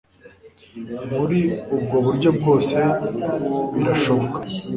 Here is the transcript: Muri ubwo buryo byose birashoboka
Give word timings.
Muri 1.15 1.39
ubwo 1.75 1.95
buryo 2.05 2.29
byose 2.39 2.77
birashoboka 3.75 4.39